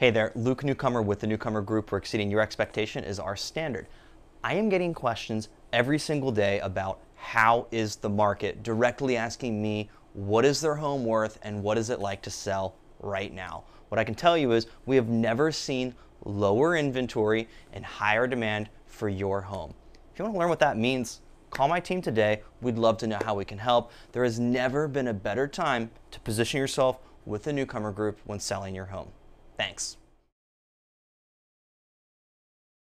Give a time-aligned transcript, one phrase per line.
[0.00, 3.86] Hey there, Luke Newcomer with the Newcomer Group, where exceeding your expectation is our standard.
[4.42, 9.90] I am getting questions every single day about how is the market, directly asking me
[10.14, 13.64] what is their home worth and what is it like to sell right now.
[13.90, 15.94] What I can tell you is we have never seen
[16.24, 19.74] lower inventory and higher demand for your home.
[20.14, 21.20] If you want to learn what that means,
[21.50, 22.40] call my team today.
[22.62, 23.92] We'd love to know how we can help.
[24.12, 28.40] There has never been a better time to position yourself with the Newcomer Group when
[28.40, 29.10] selling your home.
[29.60, 29.99] Thanks.